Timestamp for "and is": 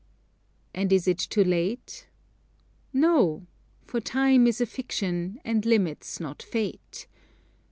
0.73-1.07